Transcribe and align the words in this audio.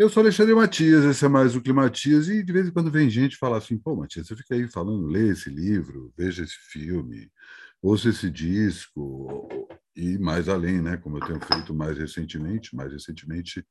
Eu 0.00 0.08
sou 0.08 0.22
Alexandre 0.22 0.54
Matias, 0.54 1.04
esse 1.04 1.26
é 1.26 1.28
mais 1.28 1.54
o 1.54 1.60
Climatias, 1.60 2.26
e 2.30 2.42
de 2.42 2.50
vez 2.54 2.66
em 2.66 2.70
quando 2.70 2.90
vem 2.90 3.10
gente 3.10 3.36
falar 3.36 3.58
assim, 3.58 3.76
pô, 3.76 3.94
Matias, 3.94 4.26
você 4.26 4.34
fica 4.34 4.54
aí 4.54 4.66
falando, 4.66 5.06
lê 5.06 5.28
esse 5.28 5.50
livro, 5.50 6.10
veja 6.16 6.42
esse 6.42 6.56
filme, 6.70 7.30
ouça 7.82 8.08
esse 8.08 8.30
disco, 8.30 9.46
e 9.94 10.16
mais 10.16 10.48
além, 10.48 10.80
né, 10.80 10.96
como 10.96 11.18
eu 11.18 11.26
tenho 11.26 11.38
feito 11.44 11.74
mais 11.74 11.98
recentemente, 11.98 12.74
mais 12.74 12.90
recentemente, 12.90 13.62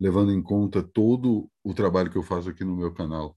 levando 0.00 0.32
em 0.32 0.42
conta 0.42 0.82
todo 0.82 1.50
o 1.62 1.74
trabalho 1.74 2.10
que 2.10 2.16
eu 2.16 2.22
faço 2.22 2.48
aqui 2.48 2.64
no 2.64 2.74
meu 2.74 2.90
canal 2.94 3.36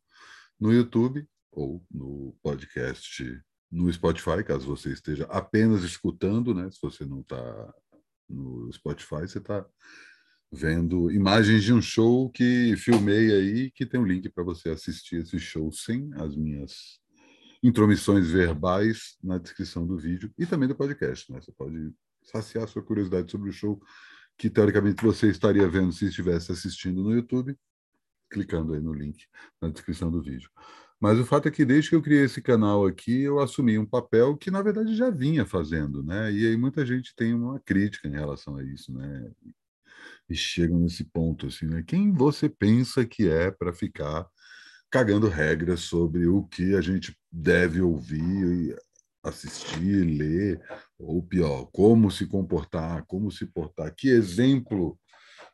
no 0.58 0.72
YouTube 0.72 1.28
ou 1.52 1.86
no 1.92 2.34
podcast 2.42 3.42
no 3.70 3.92
Spotify, 3.92 4.42
caso 4.46 4.66
você 4.66 4.94
esteja 4.94 5.26
apenas 5.26 5.84
escutando, 5.84 6.54
né, 6.54 6.72
se 6.72 6.80
você 6.82 7.04
não 7.04 7.20
está 7.20 7.74
no 8.30 8.72
Spotify, 8.72 9.28
você 9.28 9.40
está 9.40 9.66
vendo 10.52 11.12
imagens 11.12 11.64
de 11.64 11.74
um 11.74 11.82
show 11.82 12.30
que 12.30 12.76
filmei 12.78 13.34
aí, 13.34 13.72
que 13.72 13.86
tem 13.86 14.00
um 14.00 14.06
link 14.06 14.30
para 14.30 14.44
você 14.44 14.70
assistir 14.70 15.18
esse 15.18 15.40
show 15.40 15.72
sem 15.72 16.10
as 16.16 16.36
minhas 16.36 17.00
intromissões 17.62 18.30
verbais 18.30 19.18
na 19.22 19.38
descrição 19.38 19.86
do 19.86 19.98
vídeo 19.98 20.32
e 20.38 20.46
também 20.46 20.68
do 20.68 20.76
podcast. 20.76 21.32
Né? 21.32 21.42
Você 21.42 21.52
pode 21.52 21.92
saciar 22.24 22.68
sua 22.68 22.84
curiosidade 22.84 23.32
sobre 23.32 23.50
o 23.50 23.54
show 23.54 23.82
que, 24.38 24.50
teoricamente, 24.50 25.04
você 25.04 25.30
estaria 25.30 25.68
vendo 25.68 25.92
se 25.92 26.06
estivesse 26.06 26.52
assistindo 26.52 27.04
no 27.04 27.14
YouTube, 27.14 27.58
clicando 28.30 28.74
aí 28.74 28.80
no 28.80 28.94
link 28.94 29.26
na 29.62 29.70
descrição 29.70 30.12
do 30.12 30.22
vídeo. 30.22 30.50
Mas 31.00 31.20
o 31.20 31.26
fato 31.26 31.48
é 31.48 31.52
que 31.52 31.64
desde 31.66 31.90
que 31.90 31.96
eu 31.96 32.02
criei 32.02 32.24
esse 32.24 32.42
canal 32.42 32.86
aqui, 32.86 33.22
eu 33.22 33.40
assumi 33.40 33.78
um 33.78 33.86
papel 33.86 34.36
que 34.36 34.50
na 34.50 34.62
verdade 34.62 34.96
já 34.96 35.10
vinha 35.10 35.46
fazendo, 35.46 36.04
né? 36.04 36.32
E 36.32 36.48
aí 36.48 36.58
muita 36.58 36.86
gente 36.86 37.16
tem 37.16 37.34
uma 37.36 37.60
crítica 37.60 38.08
em 38.08 38.14
relação 38.14 38.58
a 38.58 38.64
isso, 38.64 38.92
né? 38.92 39.32
E 40.30 40.36
chegam 40.36 40.80
nesse 40.80 41.04
ponto 41.06 41.48
assim, 41.48 41.66
né? 41.68 41.84
Quem 41.86 42.12
você 42.12 42.50
pensa 42.50 43.06
que 43.06 43.30
é 43.30 43.50
para 43.52 43.74
ficar 43.74 44.28
cagando 44.92 45.28
regras 45.28 45.82
sobre 45.82 46.28
o 46.28 46.44
que 46.44 46.76
a 46.76 46.82
gente 46.82 47.18
deve 47.32 47.82
ouvir, 47.82 48.76
assistir, 49.24 50.06
ler, 50.06 50.62
ou 50.98 51.22
pior, 51.22 51.66
como 51.72 52.10
se 52.10 52.26
comportar, 52.26 53.06
como 53.06 53.32
se 53.32 53.46
portar? 53.46 53.94
Que 53.96 54.10
exemplo 54.10 55.00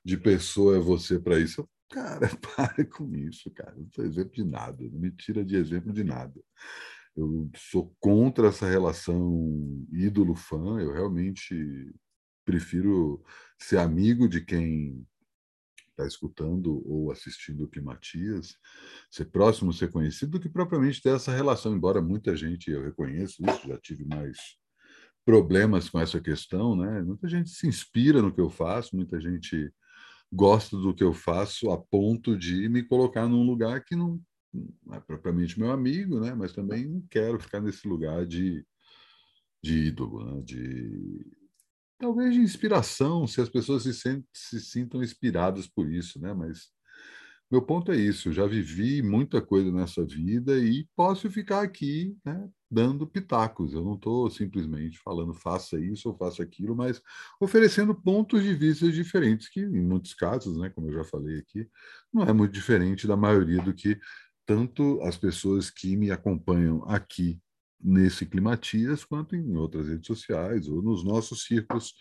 de 0.03 0.17
pessoa 0.17 0.77
é 0.77 0.79
você 0.79 1.19
para 1.19 1.39
isso? 1.39 1.67
Cara, 1.89 2.29
pare 2.55 2.85
com 2.85 3.13
isso, 3.15 3.51
cara. 3.51 3.75
Não 3.75 3.87
sou 3.93 4.05
exemplo 4.05 4.33
de 4.33 4.43
nada, 4.43 4.83
não 4.91 4.99
me 4.99 5.11
tira 5.11 5.43
de 5.43 5.55
exemplo 5.55 5.93
de 5.93 6.03
nada. 6.03 6.39
Eu 7.15 7.49
sou 7.55 7.95
contra 7.99 8.47
essa 8.47 8.67
relação 8.67 9.85
ídolo-fã, 9.91 10.79
eu 10.79 10.91
realmente 10.91 11.93
prefiro 12.45 13.23
ser 13.57 13.77
amigo 13.77 14.27
de 14.27 14.41
quem 14.41 15.05
está 15.93 16.05
escutando 16.07 16.83
ou 16.85 17.11
assistindo 17.11 17.63
o 17.63 17.67
Climatias, 17.67 18.57
ser 19.09 19.25
próximo, 19.25 19.71
ser 19.71 19.91
conhecido, 19.91 20.33
do 20.33 20.39
que 20.39 20.49
propriamente 20.49 21.01
ter 21.01 21.15
essa 21.15 21.31
relação, 21.31 21.75
embora 21.75 22.01
muita 22.01 22.35
gente, 22.35 22.69
eu 22.71 22.83
reconheço 22.83 23.43
isso, 23.47 23.67
já 23.67 23.77
tive 23.77 24.03
mais 24.05 24.37
problemas 25.25 25.89
com 25.89 25.99
essa 25.99 26.19
questão, 26.19 26.75
né? 26.75 27.01
Muita 27.01 27.27
gente 27.29 27.49
se 27.49 27.67
inspira 27.67 28.21
no 28.21 28.33
que 28.33 28.41
eu 28.41 28.49
faço, 28.49 28.95
muita 28.95 29.21
gente 29.21 29.71
gosta 30.31 30.75
do 30.75 30.93
que 30.93 31.03
eu 31.03 31.13
faço 31.13 31.69
a 31.71 31.77
ponto 31.77 32.37
de 32.37 32.67
me 32.67 32.83
colocar 32.83 33.27
num 33.27 33.43
lugar 33.43 33.83
que 33.83 33.95
não, 33.95 34.19
não 34.51 34.95
é 34.95 34.99
propriamente 34.99 35.59
meu 35.59 35.71
amigo, 35.71 36.19
né? 36.19 36.33
Mas 36.33 36.53
também 36.53 36.85
não 36.87 37.01
quero 37.09 37.39
ficar 37.39 37.61
nesse 37.61 37.87
lugar 37.87 38.25
de, 38.25 38.65
de 39.63 39.85
ídolo, 39.85 40.25
né? 40.25 40.41
de 40.41 41.42
talvez 42.03 42.33
de 42.33 42.41
inspiração, 42.41 43.25
se 43.25 43.39
as 43.39 43.47
pessoas 43.47 43.83
se, 43.83 43.93
sentem, 43.93 44.27
se 44.33 44.59
sintam 44.59 45.01
inspiradas 45.01 45.67
por 45.67 45.89
isso, 45.89 46.19
né? 46.19 46.33
Mas 46.33 46.67
meu 47.49 47.61
ponto 47.61 47.93
é 47.93 47.95
isso, 47.95 48.27
eu 48.27 48.33
já 48.33 48.45
vivi 48.45 49.01
muita 49.01 49.41
coisa 49.41 49.71
nessa 49.71 50.05
vida 50.05 50.57
e 50.57 50.85
posso 50.97 51.29
ficar 51.31 51.61
aqui, 51.61 52.13
né, 52.25 52.49
dando 52.69 53.07
pitacos. 53.07 53.73
Eu 53.73 53.85
não 53.85 53.93
estou 53.93 54.29
simplesmente 54.29 54.99
falando 54.99 55.33
faça 55.33 55.79
isso 55.79 56.09
ou 56.09 56.17
faça 56.17 56.43
aquilo, 56.43 56.75
mas 56.75 57.01
oferecendo 57.39 57.95
pontos 57.95 58.43
de 58.43 58.53
vista 58.53 58.91
diferentes, 58.91 59.47
que 59.47 59.61
em 59.61 59.81
muitos 59.81 60.13
casos, 60.13 60.57
né, 60.57 60.69
como 60.71 60.89
eu 60.89 60.93
já 60.93 61.03
falei 61.05 61.39
aqui, 61.39 61.69
não 62.11 62.23
é 62.23 62.33
muito 62.33 62.51
diferente 62.51 63.07
da 63.07 63.15
maioria 63.15 63.61
do 63.61 63.73
que 63.73 63.97
tanto 64.45 64.99
as 65.03 65.15
pessoas 65.15 65.69
que 65.69 65.95
me 65.95 66.11
acompanham 66.11 66.83
aqui 66.89 67.39
nesse 67.83 68.25
Climatias 68.25 69.03
quanto 69.03 69.35
em 69.35 69.55
outras 69.57 69.87
redes 69.87 70.07
sociais 70.07 70.67
ou 70.69 70.81
nos 70.81 71.03
nossos 71.03 71.43
círculos 71.43 71.93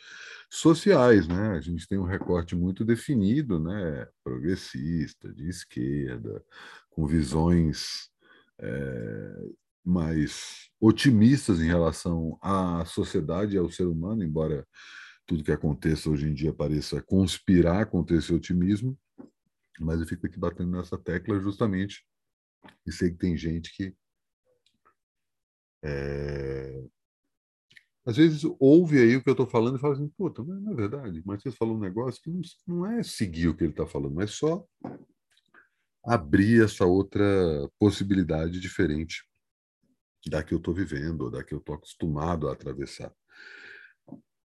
sociais, 0.49 1.27
né? 1.27 1.51
A 1.51 1.61
gente 1.61 1.89
tem 1.89 1.99
um 1.99 2.05
recorte 2.05 2.55
muito 2.55 2.85
definido, 2.85 3.59
né? 3.59 4.07
Progressista, 4.23 5.33
de 5.33 5.49
esquerda, 5.49 6.45
com 6.91 7.07
visões 7.07 8.09
é, 8.61 9.35
mais 9.85 10.71
otimistas 10.81 11.61
em 11.61 11.67
relação 11.67 12.39
à 12.41 12.85
sociedade 12.85 13.57
e 13.57 13.59
ao 13.59 13.71
ser 13.71 13.87
humano, 13.87 14.23
embora 14.23 14.67
tudo 15.27 15.43
que 15.43 15.53
aconteça 15.53 16.11
hoje 16.11 16.29
em 16.29 16.35
dia 16.35 16.53
pareça 16.53 17.03
conspirar 17.03 17.87
contra 17.87 18.17
esse 18.17 18.33
otimismo, 18.33 18.97
mas 19.81 20.01
eu 20.01 20.07
fico 20.07 20.27
aqui 20.27 20.39
batendo 20.39 20.71
nessa 20.71 20.99
tecla 20.99 21.41
justamente 21.41 22.05
e 22.87 22.93
sei 22.93 23.11
que 23.11 23.19
tem 23.19 23.37
gente 23.37 23.75
que 23.75 23.95
é... 25.83 26.85
Às 28.05 28.17
vezes 28.17 28.43
ouve 28.59 28.99
aí 28.99 29.17
o 29.17 29.23
que 29.23 29.29
eu 29.29 29.33
estou 29.33 29.47
falando 29.47 29.77
e 29.77 29.81
fala 29.81 29.95
assim, 29.95 30.09
puta, 30.09 30.43
mas 30.43 30.61
não 30.61 30.73
é 30.73 30.75
verdade, 30.75 31.23
mas 31.25 31.41
você 31.41 31.53
falou 31.53 31.77
um 31.77 31.81
negócio 31.81 32.21
que 32.21 32.31
não, 32.31 32.41
não 32.67 32.87
é 32.87 33.03
seguir 33.03 33.49
o 33.49 33.57
que 33.57 33.63
ele 33.63 33.71
está 33.71 33.87
falando, 33.87 34.15
mas 34.15 34.33
só 34.33 34.67
abrir 36.05 36.65
essa 36.65 36.85
outra 36.85 37.25
possibilidade 37.79 38.59
diferente 38.59 39.25
da 40.27 40.43
que 40.43 40.53
eu 40.53 40.59
estou 40.59 40.75
vivendo, 40.75 41.31
da 41.31 41.45
que 41.45 41.55
eu 41.55 41.59
estou 41.59 41.77
acostumado 41.77 42.49
a 42.49 42.53
atravessar. 42.53 43.13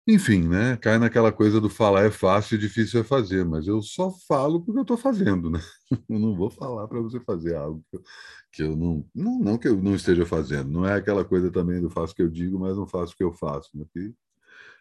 Enfim, 0.05 0.45
né? 0.49 0.75
Cai 0.77 0.97
naquela 0.97 1.31
coisa 1.31 1.61
do 1.61 1.69
falar 1.69 2.03
é 2.03 2.11
fácil 2.11 2.55
e 2.55 2.57
difícil 2.57 2.99
é 2.99 3.03
fazer, 3.05 3.45
mas 3.45 3.67
eu 3.67 3.81
só 3.81 4.11
falo 4.27 4.61
porque 4.61 4.77
eu 4.79 4.81
estou 4.81 4.97
fazendo, 4.97 5.49
né? 5.49 5.59
Eu 6.09 6.19
não 6.19 6.35
vou 6.35 6.49
falar 6.49 6.87
para 6.87 6.99
você 6.99 7.19
fazer 7.21 7.55
algo 7.55 7.83
que 7.89 7.95
eu, 7.95 8.03
que 8.51 8.63
eu 8.63 8.75
não, 8.75 9.05
não. 9.15 9.39
Não 9.39 9.57
que 9.57 9.67
eu 9.67 9.81
não 9.81 9.95
esteja 9.95 10.25
fazendo, 10.25 10.69
não 10.71 10.85
é 10.85 10.95
aquela 10.95 11.23
coisa 11.23 11.51
também 11.51 11.79
do 11.81 11.89
faço 11.89 12.13
o 12.13 12.15
que 12.15 12.21
eu 12.21 12.29
digo, 12.29 12.59
mas 12.59 12.75
não 12.75 12.87
faço 12.87 13.13
o 13.13 13.15
que 13.15 13.23
eu 13.23 13.31
faço. 13.33 13.69
Né? 13.75 13.85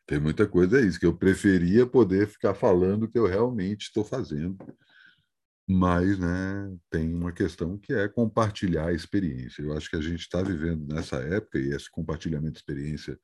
tem 0.07 0.21
muita 0.21 0.47
coisa, 0.49 0.81
é 0.81 0.85
isso, 0.85 0.99
que 0.99 1.07
eu 1.07 1.17
preferia 1.17 1.87
poder 1.87 2.27
ficar 2.29 2.55
falando 2.55 3.05
o 3.05 3.09
que 3.09 3.19
eu 3.19 3.27
realmente 3.27 3.83
estou 3.83 4.05
fazendo. 4.05 4.57
Mas 5.69 6.19
né, 6.19 6.77
tem 6.91 7.15
uma 7.15 7.33
questão 7.33 7.79
que 7.79 7.93
é 7.93 8.09
compartilhar 8.09 8.89
a 8.89 8.93
experiência. 8.93 9.63
Eu 9.63 9.73
acho 9.77 9.89
que 9.89 9.97
a 9.97 10.01
gente 10.01 10.21
está 10.21 10.43
vivendo 10.43 10.87
nessa 10.93 11.17
época, 11.17 11.59
e 11.59 11.73
esse 11.73 11.91
compartilhamento 11.91 12.53
de 12.53 12.59
experiência 12.59 13.19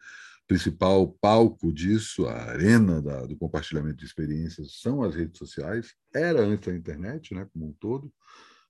principal 0.48 1.12
palco 1.20 1.70
disso, 1.70 2.26
a 2.26 2.32
arena 2.32 3.02
da, 3.02 3.26
do 3.26 3.36
compartilhamento 3.36 3.98
de 3.98 4.06
experiências 4.06 4.80
são 4.80 5.02
as 5.02 5.14
redes 5.14 5.38
sociais. 5.38 5.94
Era 6.12 6.40
antes 6.40 6.66
a 6.68 6.74
internet, 6.74 7.34
né, 7.34 7.46
como 7.52 7.68
um 7.68 7.72
todo, 7.74 8.10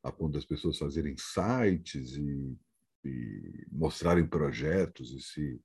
a 0.02 0.10
ponto 0.10 0.32
das 0.32 0.44
pessoas 0.44 0.76
fazerem 0.76 1.14
sites 1.16 2.16
e, 2.16 2.58
e 3.04 3.66
mostrarem 3.70 4.26
projetos 4.26 5.12
e 5.12 5.20
se 5.20 5.60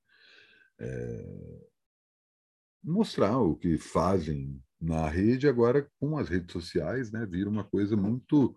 é, 0.80 1.62
mostrar 2.84 3.40
o 3.40 3.56
que 3.56 3.80
fazem 3.80 4.62
na 4.80 5.10
rede. 5.10 5.48
Agora, 5.48 5.90
com 6.00 6.16
as 6.18 6.30
redes 6.30 6.54
sociais, 6.54 7.12
né, 7.12 7.26
vira 7.26 7.50
uma 7.50 7.64
coisa 7.64 7.98
muito 7.98 8.56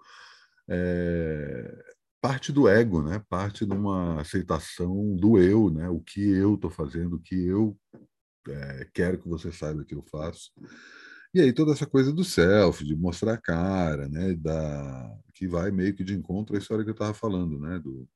é, 0.69 1.96
parte 2.21 2.53
do 2.53 2.69
ego, 2.69 3.03
né? 3.03 3.23
Parte 3.29 3.67
de 3.67 3.73
uma 3.73 4.21
aceitação 4.21 5.15
do 5.17 5.39
eu, 5.39 5.71
né? 5.71 5.89
O 5.89 6.01
que 6.01 6.21
eu 6.21 6.55
estou 6.55 6.71
fazendo, 6.71 7.17
o 7.17 7.21
que 7.21 7.47
eu 7.47 7.77
é, 8.49 8.89
quero 8.93 9.19
que 9.19 9.29
você 9.29 9.53
saiba 9.53 9.85
que 9.85 9.95
eu 9.95 10.03
faço. 10.11 10.51
E 11.35 11.41
aí 11.41 11.53
toda 11.53 11.73
essa 11.73 11.87
coisa 11.87 12.13
do 12.13 12.25
self, 12.25 12.85
de 12.85 12.97
mostrar 12.97 13.35
a 13.35 13.41
cara, 13.41 14.09
né? 14.09 14.35
Da 14.35 15.19
que 15.35 15.47
vai 15.47 15.71
meio 15.71 15.95
que 15.95 16.05
de 16.05 16.15
encontro 16.15 16.57
à 16.57 16.59
história 16.59 16.85
que 16.85 16.91
eu 16.91 16.95
estava 16.95 17.15
falando, 17.15 17.59
né? 17.59 17.79
Do 17.79 18.09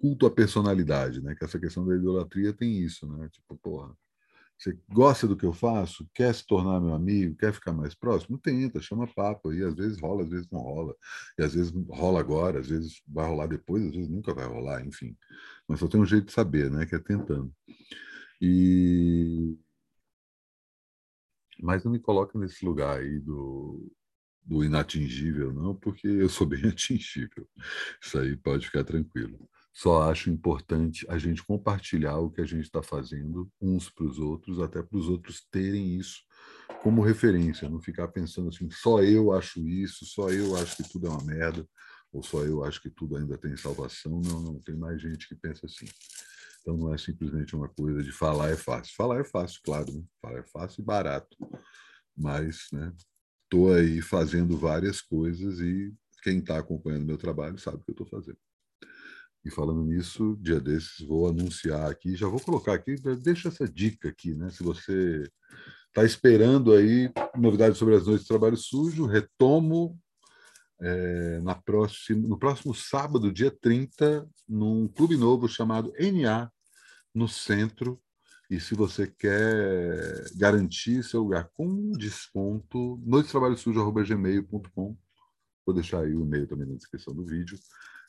culto 0.00 0.26
à 0.26 0.30
personalidade, 0.30 1.20
né? 1.22 1.34
Que 1.34 1.44
essa 1.44 1.58
questão 1.58 1.86
da 1.86 1.94
idolatria 1.94 2.52
tem 2.52 2.78
isso, 2.78 3.06
né? 3.06 3.28
Tipo, 3.30 3.56
porra, 3.56 3.94
você 4.58 4.78
gosta 4.90 5.26
do 5.26 5.36
que 5.36 5.44
eu 5.44 5.52
faço? 5.52 6.08
Quer 6.14 6.34
se 6.34 6.46
tornar 6.46 6.80
meu 6.80 6.94
amigo? 6.94 7.36
Quer 7.36 7.52
ficar 7.52 7.72
mais 7.72 7.94
próximo? 7.94 8.38
Tenta, 8.38 8.80
chama 8.80 9.06
papo 9.06 9.50
aí. 9.50 9.62
Às 9.62 9.74
vezes 9.74 10.00
rola, 10.00 10.22
às 10.22 10.30
vezes 10.30 10.48
não 10.50 10.60
rola. 10.60 10.94
E 11.38 11.42
às 11.42 11.54
vezes 11.54 11.72
rola 11.88 12.20
agora, 12.20 12.60
às 12.60 12.68
vezes 12.68 13.02
vai 13.06 13.26
rolar 13.28 13.46
depois, 13.46 13.84
às 13.86 13.94
vezes 13.94 14.08
nunca 14.08 14.34
vai 14.34 14.46
rolar, 14.46 14.84
enfim. 14.86 15.16
Mas 15.68 15.80
só 15.80 15.88
tem 15.88 16.00
um 16.00 16.06
jeito 16.06 16.26
de 16.26 16.32
saber, 16.32 16.70
né? 16.70 16.86
Que 16.86 16.94
é 16.94 16.98
tentando. 16.98 17.52
E 18.40 19.58
mas 21.58 21.84
não 21.84 21.92
me 21.92 21.98
coloca 21.98 22.38
nesse 22.38 22.64
lugar 22.64 22.98
aí 23.00 23.18
do, 23.18 23.90
do 24.44 24.64
inatingível, 24.64 25.52
não, 25.52 25.74
porque 25.74 26.06
eu 26.06 26.28
sou 26.28 26.46
bem 26.46 26.64
atingível. 26.68 27.48
Isso 28.00 28.18
aí 28.18 28.36
pode 28.36 28.66
ficar 28.66 28.84
tranquilo. 28.84 29.38
Só 29.76 30.10
acho 30.10 30.30
importante 30.30 31.04
a 31.06 31.18
gente 31.18 31.44
compartilhar 31.44 32.16
o 32.16 32.30
que 32.30 32.40
a 32.40 32.46
gente 32.46 32.64
está 32.64 32.82
fazendo 32.82 33.46
uns 33.60 33.90
para 33.90 34.06
os 34.06 34.18
outros, 34.18 34.58
até 34.58 34.82
para 34.82 34.96
os 34.96 35.06
outros 35.06 35.46
terem 35.50 35.98
isso 35.98 36.22
como 36.82 37.02
referência, 37.02 37.68
não 37.68 37.78
ficar 37.78 38.08
pensando 38.08 38.48
assim, 38.48 38.70
só 38.70 39.02
eu 39.02 39.32
acho 39.32 39.68
isso, 39.68 40.06
só 40.06 40.30
eu 40.30 40.56
acho 40.56 40.78
que 40.78 40.88
tudo 40.90 41.08
é 41.08 41.10
uma 41.10 41.22
merda, 41.22 41.68
ou 42.10 42.22
só 42.22 42.42
eu 42.42 42.64
acho 42.64 42.80
que 42.80 42.88
tudo 42.88 43.18
ainda 43.18 43.36
tem 43.36 43.54
salvação. 43.54 44.18
Não, 44.24 44.40
não, 44.40 44.58
tem 44.60 44.74
mais 44.74 44.98
gente 44.98 45.28
que 45.28 45.34
pensa 45.34 45.66
assim. 45.66 45.84
Então 46.62 46.74
não 46.74 46.94
é 46.94 46.96
simplesmente 46.96 47.54
uma 47.54 47.68
coisa 47.68 48.02
de 48.02 48.12
falar 48.12 48.48
é 48.48 48.56
fácil. 48.56 48.94
Falar 48.96 49.20
é 49.20 49.24
fácil, 49.24 49.60
claro, 49.62 49.92
né? 49.92 50.02
falar 50.22 50.38
é 50.38 50.42
fácil 50.44 50.80
e 50.80 50.84
barato. 50.84 51.36
Mas, 52.16 52.68
né, 52.72 52.94
estou 53.44 53.74
aí 53.74 54.00
fazendo 54.00 54.56
várias 54.56 55.02
coisas 55.02 55.60
e 55.60 55.92
quem 56.22 56.38
está 56.38 56.56
acompanhando 56.58 57.04
meu 57.04 57.18
trabalho 57.18 57.58
sabe 57.58 57.76
o 57.76 57.80
que 57.80 57.90
eu 57.90 58.04
estou 58.04 58.06
fazendo. 58.06 58.38
E 59.46 59.50
falando 59.50 59.84
nisso, 59.84 60.36
dia 60.40 60.58
desses 60.58 61.06
vou 61.06 61.28
anunciar 61.28 61.88
aqui, 61.88 62.16
já 62.16 62.26
vou 62.26 62.40
colocar 62.40 62.74
aqui, 62.74 62.96
deixa 63.22 63.46
essa 63.46 63.68
dica 63.68 64.08
aqui, 64.08 64.34
né? 64.34 64.50
Se 64.50 64.64
você 64.64 65.22
está 65.86 66.04
esperando 66.04 66.72
aí 66.72 67.12
novidades 67.36 67.78
sobre 67.78 67.94
as 67.94 68.04
noites 68.04 68.24
de 68.24 68.28
trabalho 68.28 68.56
sujo, 68.56 69.06
retomo 69.06 69.96
é, 70.80 71.38
na 71.42 71.54
próxima, 71.54 72.26
no 72.26 72.36
próximo 72.36 72.74
sábado, 72.74 73.32
dia 73.32 73.52
30, 73.62 74.28
num 74.48 74.88
clube 74.88 75.16
novo 75.16 75.46
chamado 75.46 75.92
NA, 75.96 76.50
no 77.14 77.28
centro. 77.28 78.00
E 78.50 78.58
se 78.58 78.74
você 78.74 79.06
quer 79.06 80.24
garantir 80.34 81.04
seu 81.04 81.22
lugar 81.22 81.48
com 81.54 81.92
desconto, 81.92 83.00
noitetrabalhosujo.gmail.com 83.06 84.96
Vou 85.64 85.74
deixar 85.74 86.02
aí 86.02 86.14
o 86.14 86.22
e-mail 86.22 86.46
também 86.46 86.66
na 86.66 86.76
descrição 86.76 87.12
do 87.12 87.24
vídeo. 87.24 87.58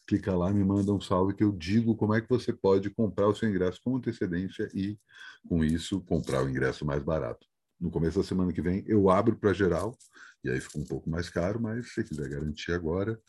Clica 0.07 0.35
lá, 0.35 0.51
me 0.51 0.63
manda 0.63 0.93
um 0.93 1.01
salve 1.01 1.33
que 1.33 1.43
eu 1.43 1.51
digo 1.51 1.95
como 1.95 2.13
é 2.13 2.21
que 2.21 2.29
você 2.29 2.53
pode 2.53 2.89
comprar 2.89 3.27
o 3.27 3.35
seu 3.35 3.49
ingresso 3.49 3.81
com 3.83 3.97
antecedência 3.97 4.69
e, 4.73 4.97
com 5.47 5.63
isso, 5.63 5.99
comprar 6.01 6.43
o 6.43 6.49
ingresso 6.49 6.85
mais 6.85 7.03
barato. 7.03 7.45
No 7.79 7.91
começo 7.91 8.17
da 8.17 8.23
semana 8.23 8.53
que 8.53 8.61
vem 8.61 8.83
eu 8.87 9.09
abro 9.09 9.35
para 9.35 9.53
geral, 9.53 9.97
e 10.43 10.49
aí 10.49 10.61
fica 10.61 10.79
um 10.79 10.85
pouco 10.85 11.09
mais 11.09 11.29
caro, 11.29 11.61
mas 11.61 11.93
se 11.93 12.03
quiser 12.03 12.29
garantir 12.29 12.71
agora, 12.71 13.19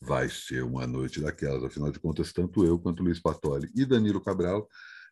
vai 0.00 0.28
ser 0.28 0.64
uma 0.64 0.86
noite 0.86 1.20
daquelas. 1.20 1.62
Afinal 1.62 1.90
de 1.90 2.00
contas, 2.00 2.32
tanto 2.32 2.64
eu 2.64 2.78
quanto 2.78 3.02
Luiz 3.02 3.20
Patoli 3.20 3.70
e 3.74 3.84
Danilo 3.84 4.20
Cabral 4.20 4.66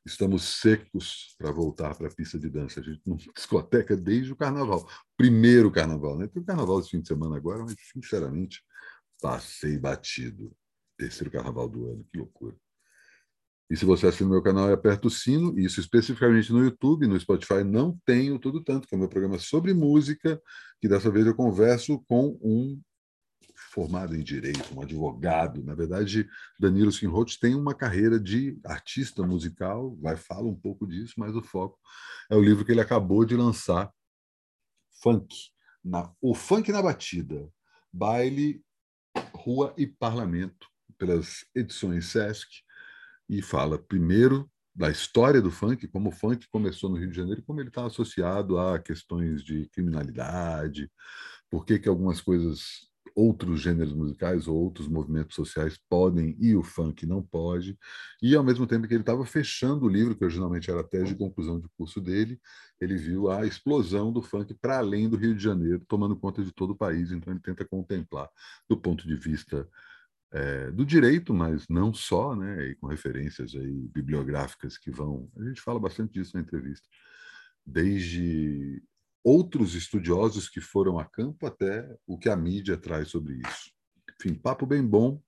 estamos 0.05 0.43
secos 0.61 1.35
para 1.39 1.53
voltar 1.53 1.95
para 1.95 2.09
a 2.09 2.15
pista 2.15 2.39
de 2.39 2.49
dança. 2.49 2.81
A 2.81 2.83
gente 2.83 3.03
não 3.07 3.17
discoteca 3.37 3.97
desde 3.97 4.33
o 4.33 4.37
carnaval. 4.37 4.89
Primeiro 5.17 5.71
carnaval, 5.71 6.19
né? 6.19 6.27
Tem 6.27 6.43
o 6.43 6.47
carnaval 6.47 6.81
esse 6.81 6.91
fim 6.91 7.01
de 7.01 7.09
semana 7.09 7.37
agora, 7.37 7.63
mas 7.63 7.77
sinceramente 7.93 8.63
passei 9.21 9.79
batido. 9.79 10.51
Terceiro 11.01 11.31
carnaval 11.31 11.67
do 11.67 11.91
ano, 11.91 12.07
que 12.13 12.19
loucura. 12.19 12.55
E 13.71 13.77
se 13.77 13.87
você 13.87 14.07
assina 14.07 14.29
o 14.29 14.33
meu 14.33 14.43
canal 14.43 14.69
e 14.69 14.73
aperta 14.75 15.09
o 15.09 15.11
sino, 15.11 15.59
isso 15.59 15.81
especificamente 15.81 16.53
no 16.53 16.63
YouTube, 16.63 17.07
no 17.07 17.19
Spotify 17.19 17.65
não 17.65 17.99
tem 18.05 18.31
o 18.31 18.39
Tudo 18.39 18.63
Tanto, 18.63 18.87
que 18.87 18.95
é 18.95 18.99
o 18.99 18.99
meu 18.99 19.09
programa 19.09 19.39
sobre 19.39 19.73
música, 19.73 20.39
que 20.79 20.87
dessa 20.87 21.11
vez 21.11 21.27
eu 21.27 21.35
converso 21.35 22.05
com 22.07 22.39
um 22.43 22.79
formado 23.73 24.15
em 24.15 24.23
direito, 24.23 24.75
um 24.77 24.83
advogado. 24.83 25.65
Na 25.65 25.75
verdade, 25.75 26.29
Danilo 26.59 26.93
Sinroth 26.93 27.39
tem 27.41 27.55
uma 27.55 27.75
carreira 27.75 28.21
de 28.21 28.61
artista 28.63 29.27
musical, 29.27 29.97
vai 30.03 30.19
falar 30.19 30.49
um 30.49 30.55
pouco 30.55 30.87
disso, 30.87 31.15
mas 31.17 31.35
o 31.35 31.43
foco 31.43 31.79
é 32.31 32.37
o 32.37 32.43
livro 32.43 32.63
que 32.63 32.73
ele 32.73 32.81
acabou 32.83 33.25
de 33.25 33.37
lançar, 33.37 33.91
Funk, 35.03 35.35
na, 35.83 36.13
o 36.21 36.35
Funk 36.35 36.71
na 36.71 36.83
Batida, 36.83 37.49
Baile, 37.91 38.63
Rua 39.33 39.73
e 39.79 39.87
Parlamento, 39.87 40.69
pelas 41.01 41.47
edições 41.55 42.05
Sesc, 42.07 42.47
e 43.27 43.41
fala 43.41 43.79
primeiro 43.79 44.51
da 44.75 44.91
história 44.91 45.41
do 45.41 45.51
funk, 45.51 45.89
como 45.89 46.11
o 46.11 46.13
funk 46.13 46.47
começou 46.51 46.91
no 46.91 46.97
Rio 46.97 47.11
de 47.11 47.17
Janeiro, 47.17 47.43
como 47.43 47.61
ele 47.61 47.69
está 47.69 47.87
associado 47.87 48.59
a 48.59 48.79
questões 48.79 49.43
de 49.43 49.67
criminalidade, 49.71 50.91
por 51.51 51.65
que, 51.65 51.79
que 51.79 51.89
algumas 51.89 52.21
coisas 52.21 52.89
outros 53.15 53.61
gêneros 53.61 53.93
musicais 53.93 54.47
ou 54.47 54.57
outros 54.57 54.87
movimentos 54.87 55.35
sociais 55.35 55.79
podem 55.89 56.37
e 56.39 56.55
o 56.55 56.63
funk 56.63 57.05
não 57.07 57.23
pode, 57.23 57.77
e 58.23 58.37
ao 58.37 58.45
mesmo 58.45 58.67
tempo 58.67 58.87
que 58.87 58.95
ele 58.95 59.03
estava 59.03 59.25
fechando 59.27 59.87
o 59.87 59.89
livro, 59.89 60.15
que 60.15 60.25
originalmente 60.25 60.71
era 60.71 60.81
a 60.81 60.85
tese 60.85 61.13
de 61.13 61.19
conclusão 61.19 61.59
de 61.59 61.69
curso 61.77 62.01
dele, 62.01 62.39
ele 62.81 62.97
viu 62.97 63.31
a 63.31 63.45
explosão 63.45 64.13
do 64.13 64.23
funk 64.23 64.55
para 64.55 64.79
além 64.79 65.09
do 65.09 65.17
Rio 65.17 65.35
de 65.35 65.43
Janeiro, 65.43 65.85
tomando 65.89 66.17
conta 66.17 66.45
de 66.45 66.53
todo 66.53 66.71
o 66.71 66.77
país, 66.77 67.11
então 67.11 67.33
ele 67.33 67.41
tenta 67.41 67.65
contemplar 67.65 68.29
do 68.69 68.77
ponto 68.77 69.07
de 69.07 69.17
vista 69.17 69.69
é, 70.33 70.71
do 70.71 70.85
direito, 70.85 71.35
mas 71.35 71.67
não 71.69 71.93
só, 71.93 72.37
né, 72.37 72.69
e 72.69 72.75
com 72.77 72.87
referências 72.87 73.55
aí 73.55 73.89
bibliográficas 73.89 74.79
que 74.79 74.91
vão, 74.91 75.31
a 75.39 75.45
gente 75.45 75.61
fala 75.61 75.81
bastante 75.81 76.13
disso 76.13 76.37
na 76.37 76.43
entrevista, 76.43 76.87
desde 77.67 78.83
outros 79.25 79.75
estudiosos 79.75 80.49
que 80.49 80.61
foram 80.61 80.99
a 80.99 81.05
campo 81.05 81.47
até 81.47 81.87
o 82.07 82.19
que 82.19 82.29
a 82.29 82.37
mídia 82.37 82.77
traz 82.77 83.09
sobre 83.09 83.35
isso. 83.35 83.71
Enfim, 84.21 84.35
papo 84.35 84.67
bem 84.67 84.87
bom. 84.87 85.21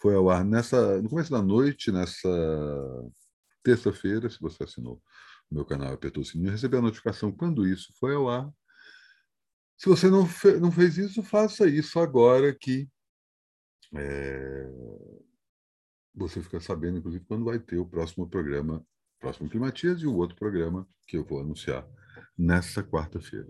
Foi 0.00 0.14
ao 0.14 0.28
ar 0.30 0.44
nessa, 0.44 1.00
no 1.00 1.08
começo 1.08 1.30
da 1.30 1.42
noite, 1.42 1.90
nessa 1.90 2.28
terça-feira, 3.62 4.28
se 4.28 4.38
você 4.40 4.64
assinou 4.64 5.02
o 5.50 5.54
meu 5.54 5.64
canal 5.64 5.92
apertou 5.92 6.22
o 6.22 6.26
sininho, 6.26 6.50
recebeu 6.50 6.78
a 6.78 6.82
notificação 6.82 7.30
quando 7.30 7.66
isso 7.66 7.92
foi 7.98 8.14
ao 8.14 8.28
ar. 8.28 8.50
Se 9.76 9.88
você 9.88 10.08
não, 10.08 10.26
fe 10.26 10.58
não 10.58 10.70
fez 10.70 10.96
isso, 10.98 11.22
faça 11.22 11.68
isso 11.68 11.98
agora 11.98 12.54
que 12.54 12.88
é, 13.94 14.68
você 16.14 16.42
fica 16.42 16.60
sabendo, 16.60 16.98
inclusive, 16.98 17.24
quando 17.26 17.44
vai 17.44 17.58
ter 17.58 17.78
o 17.78 17.86
próximo 17.86 18.28
programa, 18.28 18.84
próximo 19.20 19.48
Climatias 19.48 20.00
e 20.00 20.06
o 20.06 20.14
outro 20.14 20.36
programa 20.36 20.86
que 21.06 21.16
eu 21.16 21.24
vou 21.24 21.40
anunciar 21.40 21.86
nessa 22.36 22.82
quarta-feira. 22.82 23.48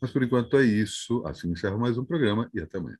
Mas 0.00 0.10
por 0.10 0.22
enquanto 0.22 0.56
é 0.56 0.64
isso. 0.64 1.24
Assim 1.26 1.50
encerro 1.50 1.78
mais 1.78 1.98
um 1.98 2.04
programa 2.04 2.48
e 2.54 2.60
até 2.60 2.78
amanhã. 2.78 2.98